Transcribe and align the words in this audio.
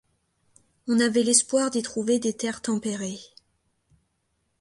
On 0.87 0.99
avait 0.99 1.21
l’espoir 1.21 1.69
d’y 1.69 1.83
trouver 1.83 2.17
des 2.17 2.33
terres 2.33 2.63
tempérées. 2.63 3.19